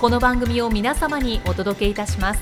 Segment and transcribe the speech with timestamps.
[0.00, 2.40] この番組を皆様にお届けいたします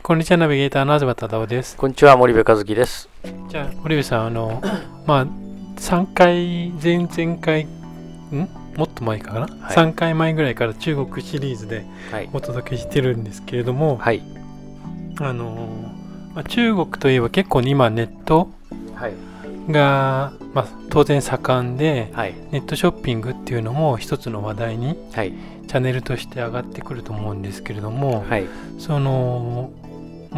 [0.00, 1.76] こんにちは、ナビゲーターの東忠夫です。
[1.76, 3.08] こんにちは、森部和樹です。
[3.48, 4.62] じゃあ、森部さん、あの、
[5.08, 5.26] まあ、
[5.76, 8.48] 3回、前々回、ん？
[8.76, 12.30] もっと前かな、はい ?3 回前ぐらいから中国シリーズではい。
[12.32, 14.22] お届けしてるんですけれども、はい。
[15.20, 15.68] あの、
[16.34, 18.50] まあ、中国といえば結構今ネット
[18.94, 19.14] はい。
[19.68, 22.34] が、まあ、当然盛んで、はい。
[22.50, 25.32] ネットショッピングっていうのも一つの話題にはい。
[25.66, 28.46] チャンネルとして上がってくると思うんですけれども、はい。
[28.78, 29.70] その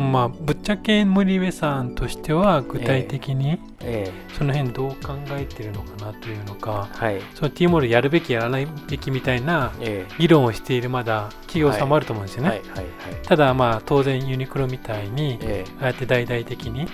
[0.00, 7.20] まあぶっちゃけ森部さんとしては具体的にえその辺どう考えてるのかなというのかー、はい。
[7.34, 12.60] その T モールやるべきやらないべきみたいなえ議論をしているまだ企業さんもあると思うんですー、よね、はい。
[12.60, 12.76] はい。
[12.76, 12.86] はい。
[13.22, 16.86] ただまあ当然ユニクロみたいにえああやって大々的に。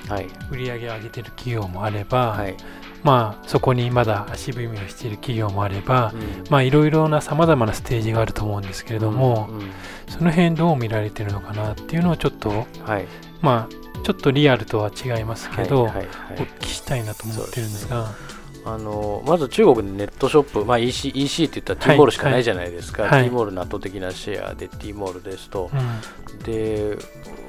[0.50, 2.56] 売り上げを上げてる企業もあれば、はい。
[3.02, 6.44] まあそこにまだ足踏みをしている企業もあれば、うん。
[6.50, 9.70] まあいろいろなさまざまなステージがあると思うんですけれども、うんうん。
[10.08, 13.06] その辺どう見られてるのかなっていうのをちょっとはい。
[13.40, 15.94] まあちょっとリアルとは違いますけど、はい。
[15.94, 15.96] はい。
[15.96, 18.14] はいお聞きしたいなと思ってるんですが。
[18.62, 23.24] あのまず中国でネットショップ、まあ、EC, EC って言ったら T モールしかないじゃないですか、はい。
[23.24, 26.38] T モールの圧倒的なシェアで T モールですと、うん。
[26.40, 26.98] で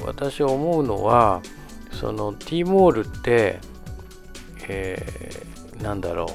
[0.05, 1.41] 私思うのは
[1.91, 3.59] その T モールって、
[4.71, 6.27] えーなんだろう、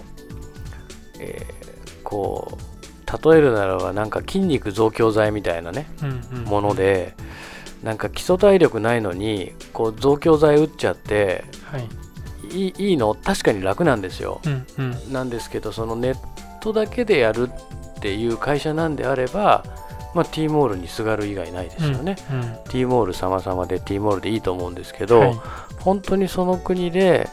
[1.20, 6.44] えーこう例えるならばなんか筋肉増強剤みたいなねうんうん。
[6.44, 7.14] もので、
[7.84, 11.88] なんか基礎体力ないのにこう増強剤打っちゃってはい。
[12.50, 13.14] いいいいの？
[13.14, 15.12] 確かに楽なんですよ、うんうん。
[15.12, 16.16] なんですけどそのネッ
[16.60, 19.64] トだけでやるっていう会社なんであれば、
[20.14, 22.56] まあ、T モールにすがる以外ないですよね、うんうん。
[22.68, 25.34] T モール様々で T モールでいいと思うんですけど、はい。
[25.80, 27.28] 本当にその国で、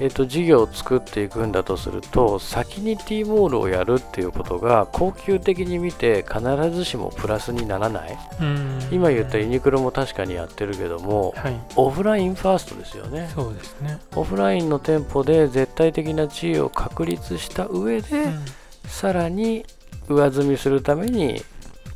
[0.00, 8.18] えっと事業を作っていくんだとすると先に T モールをやるっていうことが恒久的に見て必ずしもプラスにならない。
[8.40, 8.78] うん。
[8.92, 11.60] 今言ったユニクロも確かにやってるけどもはい。
[11.76, 13.30] オフラインファーストですよね。
[13.34, 18.44] そうですね、オフラインの店舗で絶対的な地位を確立した上で、うん。
[18.86, 19.64] さらに
[20.08, 21.42] 上積みするために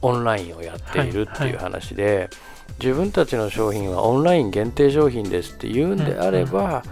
[0.03, 2.29] オンラインをやっているっていう話で、
[2.81, 6.83] 自分たちの商品はオンライン限定商品ですって言うんであれば、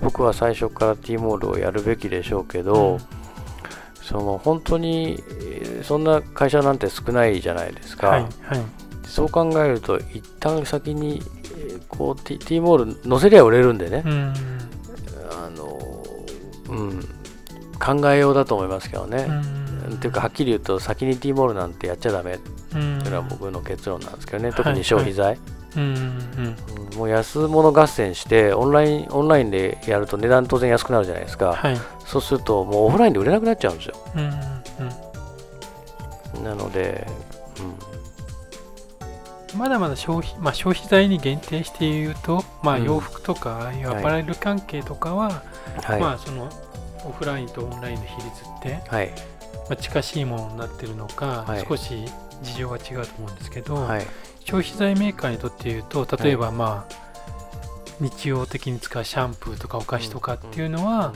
[0.00, 2.98] 僕は最初から T モールをやるべきでしょうけど、うん。
[4.02, 8.30] その本当にえーそんな会社なんて少ないじゃないですか、はいはい。
[9.06, 11.22] そう考えると一旦先に
[11.56, 14.34] えーこう T, T モール載せりゃ売れるんでね、うん。
[15.30, 16.04] あの
[16.68, 17.00] うん。
[17.78, 19.26] 考えようだと思いますけどね、
[19.88, 19.94] うん。
[19.94, 22.34] っていうかはっきり言うと先に T モールなんてやっちゃダメ。
[22.34, 23.00] ってうん。
[23.02, 25.96] いうのは僕の結論なんですけどね、特に消費財、うんうん
[26.92, 31.76] うんもう安物合戦してオンラインオンラインでやると値段当然安くなるじゃないですか、はい。
[32.04, 33.94] そうするともうオフラインで売れなくなっちゃうんですよ。
[34.16, 35.08] うんうん
[36.42, 37.06] なので、
[39.56, 42.84] まだまだ消費,、まあ、消費財に限定して言うと、まあ、うん。
[42.84, 45.42] 洋服とか、ああいうアパレル関係とかは、
[45.98, 46.50] まあその
[47.04, 49.10] オフラインとオンラインの比率って、はい。
[49.68, 51.64] まあ、近しいものになってるのか、はい。
[51.66, 52.04] 少し
[52.42, 54.06] 事情が違うと思うんですけど、はい。
[54.44, 56.94] 消費財メーカーにとって言うと例えばまあ、
[58.00, 61.12] 日常的に使うシャンプーとかお菓子とかっていうのは、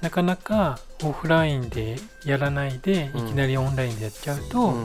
[0.00, 3.26] なかなかオフラインでやらないでうん。
[3.26, 4.84] いきなりオンラインでやっちゃうと、うん。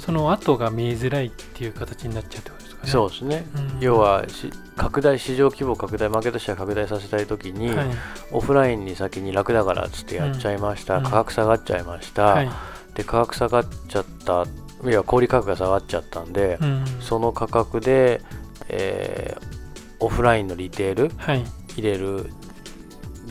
[0.00, 2.90] その後が見えづらいっていう形になっちゃうってことですかね。
[2.90, 3.78] そうですね、うん。
[3.80, 7.86] 要はし拡大市場規模拡大マーケットシェア拡大させたいときに、はい。
[8.32, 11.04] オフラインに先に楽だからっつってやっちゃいました、うん。
[11.04, 12.50] 価格下がっちゃいました、はい。
[12.94, 14.44] で価格下がっちゃった
[14.84, 16.84] いや小売価格が下がっちゃったんで、うん。
[17.00, 18.20] その価格で、
[18.68, 19.58] えー
[20.00, 21.44] オフラインのリテールはい。
[21.76, 22.30] 入れる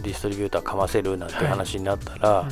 [0.04, 1.48] ディストリビューターかませるなんてはい。
[1.48, 2.46] 話になったら、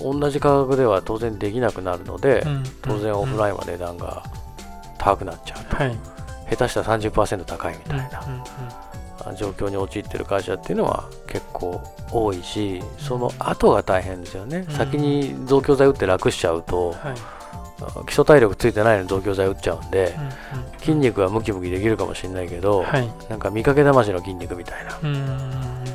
[0.00, 2.64] 同じ価格では当然できなくなるので、うん。
[2.80, 4.22] 当然オフラインは値段が
[4.96, 5.98] 高くなっちゃうと、はい。
[6.48, 8.24] 下手したら30%高いみたいな、
[9.26, 9.30] うん。
[9.30, 9.36] うん。
[9.36, 14.74] 状況に陥ってる会社っていうのは結構多いしその後が大変ですよね、うん。
[14.74, 17.39] 先に増強剤打って楽しちゃうと、はい
[18.06, 20.78] 基礎体力ついてないのに増強剤打っちゃうんで、うんうん。
[20.80, 23.08] 筋肉はムキムキできるかもしれないけど、はい。
[23.28, 24.98] なんか見かけ魂の筋肉みたいな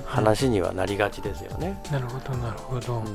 [0.06, 1.82] 話にはなりがちですよね。
[1.92, 3.06] なるほどなるほど、うん。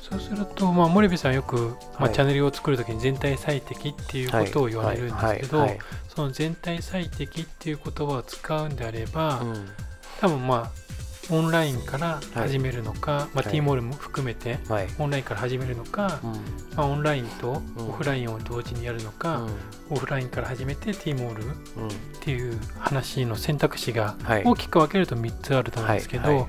[0.00, 2.12] そうすると、まあ、森部さんよく、まあはい。
[2.12, 5.68] チャンネルを作るときに全体最適っていうことを言われるんですけど、
[6.08, 9.68] その全体最適っていう言葉を使うんであれば、はいうん。
[10.20, 10.70] 多分まあ
[11.30, 13.52] オンラインから始めるのか、まあ、はい。
[13.52, 14.88] T モールも含めてはい。
[14.98, 16.30] オンラインから始めるのか、うん。
[16.76, 17.88] まあ、オンラインとうん。
[17.90, 19.46] オフラインを同時にやるのか、
[19.88, 21.46] オフラインから始めて T モールっ
[21.76, 21.82] うん。
[21.84, 21.90] うん
[22.20, 24.42] ていう話の選択肢がはい。
[24.44, 26.36] 大きく分けると3つあると思うんですけど、はい。
[26.36, 26.46] はい。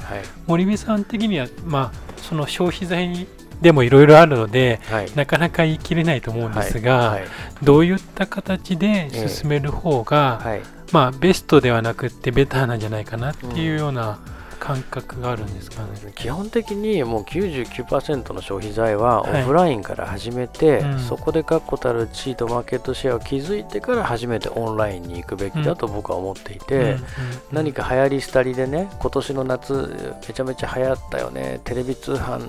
[0.48, 3.27] 森部さん的には、まあ、その消費財
[3.62, 5.12] でもいろいろあるのではい。
[5.16, 7.24] なかなか言い切れないと思うんですが、はい。
[7.63, 10.62] どういった形で進める方が、はい。
[10.92, 14.19] まあ、ベストではなくってベターなんじゃないかなっていうような
[14.62, 15.90] 感覚があるんですかね。
[16.16, 19.44] 基本的にもう99%の消費財はオはい。
[19.44, 21.00] フラインから始めて、うん。
[21.00, 26.98] そこで確固たる地位とマーケットシェアを築いてから初めてオンラインに行くべきだと僕は思っていて、
[27.52, 32.48] 何か、か流行り廃りでね今年の夏めちゃめちゃ流行ったよねテレビ通販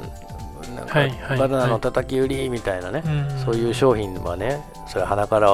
[1.01, 5.53] はいはいバナナの叩き売りみたいなね、うんそういう商品はねそれ鼻から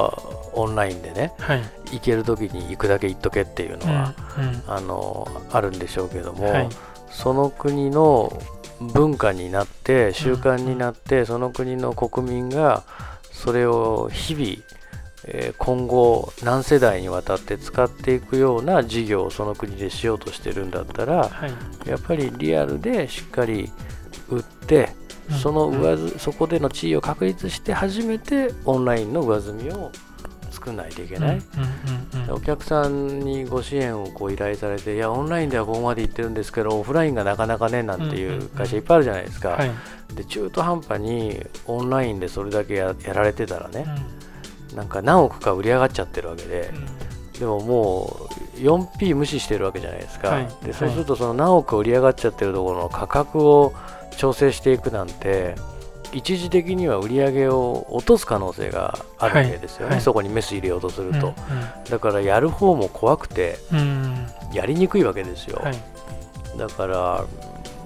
[0.53, 1.61] オンラインでねはい。
[1.91, 4.63] 行ける時に行くだけ行っとけっていうのは、うんうん。
[4.67, 6.69] あのあるんでしょうけども、はい。
[7.09, 8.31] その国の
[8.79, 12.83] 文化になって習慣になって、その国の国民が
[13.31, 14.45] それを日々、
[15.25, 21.89] えー今後何世代にわたって使っていくような事業をその国でしようとしてるんだったらはい。
[21.89, 23.71] やっぱりリアルでしっかり
[24.31, 24.89] 売って
[25.31, 25.37] うん。
[25.37, 29.91] その上ず、そこでの地位を確立して初めてオンラインの上積みを
[30.51, 32.33] 作んないといけない、うんうんうん。
[32.33, 39.71] お客さんにご支援をこう依頼されていやオンラインではここまで行ってるんですけどオフラインがなかなかねなんていう会社いっぱいあるじゃないですか、はい。
[40.15, 43.85] で中途半端にオンラインでそれだけややられてたらね、
[44.73, 47.08] うなんか何億か売り上がっちゃってるわけで、ん
[47.39, 50.47] でももう 4P 無視してるわけじゃないですか、はい。
[50.63, 53.73] でそうするとその何億売り上がっちゃってるところの価格を
[54.17, 55.55] 調整していくなんて
[56.11, 59.95] 一時的には売り上げを落とす可能性があるわけですよね、はい。
[59.95, 61.33] はいそこにメス入れようとするうんと、
[61.89, 64.27] だからやる方も怖くてうんうん。
[64.53, 65.77] やりにくいわけですよ、はい。
[66.57, 67.25] だから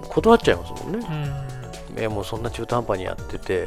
[0.07, 1.07] 断っちゃいますもんね、
[1.97, 2.03] うん。
[2.03, 3.65] えもうそんな中途半端にやってて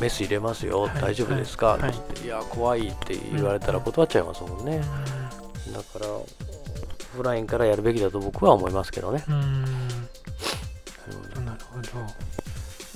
[0.00, 1.92] メス入れますよ、はい大丈夫ですか、はいはい。
[1.92, 4.80] つっていや怖いって言われたら断っちゃいますもんね、
[5.72, 6.26] だからオ
[7.16, 9.34] フラインからやるべきだと僕は思いますけどね、な
[11.54, 11.86] るほど。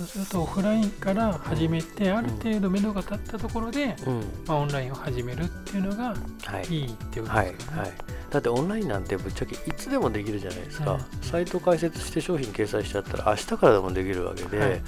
[0.00, 4.25] そうするとオフラインから始めてある程度目処が立ったところで、うん。
[4.46, 6.14] まあ、オンラインを始めるっていうのが
[6.44, 6.75] はい。
[6.75, 7.81] いいっていうことはいですかね。
[7.82, 7.93] はい、
[8.31, 11.00] だってオンラインなんてぶっちゃけいつでもできるじゃないですか、うん
[11.31, 14.82] サイト開設して商品掲載しちゃったら明日からでもできるわけで、はい。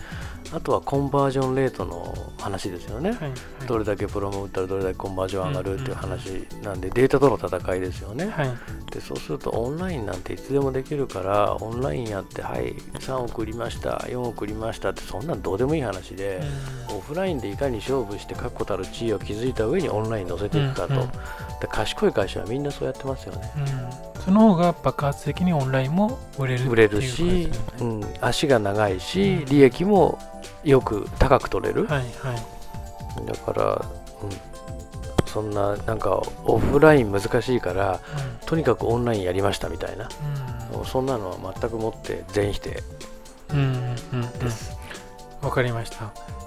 [0.52, 3.18] あとはコンバージョンレートの話ですよね、はい。
[3.20, 3.32] はい。
[3.68, 8.50] どれだけプロモ打ったらどれだけコンバージョン上がるっていう話なんで、データとの戦いですよね、はい。
[8.90, 16.42] でそうするとオンラインなんていつでもできるからオンラインやってはい3億売りました4億売りましたってそんなんどうでもいい話で、
[16.90, 21.08] オフラインでいかに勝負して確固たる地位を築いた上にオンラインに乗せていくかと、うんうん。
[21.08, 23.52] で賢い会社はみんなそうやってますよね。
[23.56, 24.22] うん。
[24.22, 29.44] その方が爆発的にオンラインも売れる売れるし、うん、足が長いし、うん。
[29.46, 30.18] 利益も
[30.62, 33.26] よく高く取れる、はいはい。
[33.26, 33.84] だから、
[34.22, 38.00] うん、そんななんかオフライン難しいから
[38.46, 40.08] とにかくオンラインやりましたみたいな、
[40.78, 40.84] うん。
[40.84, 42.82] そんなのは全くもって全否定。
[43.50, 44.38] うんうんうんうん。
[44.38, 44.76] です、
[45.42, 45.96] わかりました。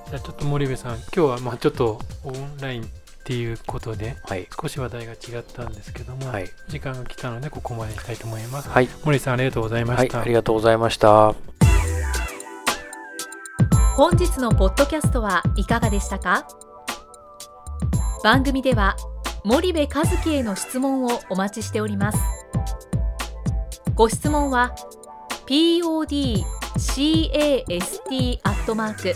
[0.07, 2.89] じゃあちょっと森部さん今日はまあちょっとオンライン
[3.25, 4.47] っていうことではい。
[4.61, 8.69] 少し話題が違ったんですけども、はい、時間が来たのでここまでにしたいと思います。
[8.69, 8.87] はい。
[9.03, 11.33] 森さんありがとうございまはい、した、ありがとうございました。
[13.97, 16.47] 本日のポッドキャストはいかがでしたか？
[18.23, 18.95] 番組では
[19.43, 22.19] 森部和樹への質問をお待ちしております。
[23.95, 24.75] ご質問は
[25.47, 26.37] podcast
[28.43, 29.15] アットマーク